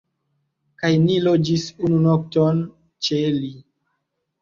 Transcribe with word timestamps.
Kaj 0.83 0.91
ni 1.03 1.19
loĝis 1.27 1.67
unu 1.89 2.01
nokton 2.09 2.65
ĉe 3.11 3.25
li 3.41 3.57